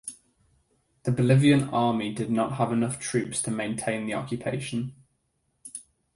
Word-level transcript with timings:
The 1.03 1.11
Bolivian 1.11 1.65
Army 1.69 2.11
did 2.11 2.31
not 2.31 2.53
have 2.53 2.71
enough 2.71 2.99
troops 2.99 3.39
to 3.43 3.51
maintain 3.51 4.07
the 4.07 4.15
occupation. 4.15 4.95